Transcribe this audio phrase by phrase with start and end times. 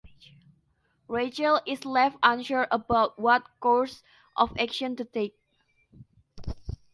[1.07, 4.01] Rachel is left unsure about what course
[4.35, 5.37] of action to take.